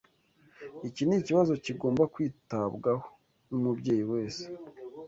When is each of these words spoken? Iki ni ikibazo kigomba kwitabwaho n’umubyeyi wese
Iki 0.87 1.01
ni 1.05 1.15
ikibazo 1.21 1.53
kigomba 1.65 2.03
kwitabwaho 2.13 3.05
n’umubyeyi 3.49 4.03
wese 4.11 4.43